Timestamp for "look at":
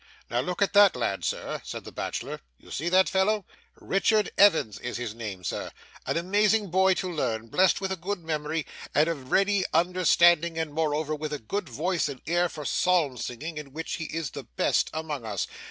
0.39-0.73